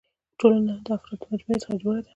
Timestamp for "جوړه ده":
1.83-2.09